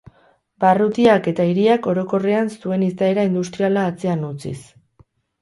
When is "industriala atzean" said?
3.33-4.27